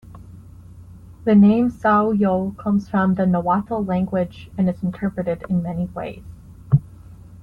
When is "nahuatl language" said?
3.27-4.49